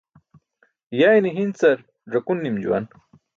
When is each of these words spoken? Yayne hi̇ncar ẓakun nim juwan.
Yayne 0.99 1.29
hi̇ncar 1.37 1.77
ẓakun 2.11 2.37
nim 2.41 2.55
juwan. 2.63 2.85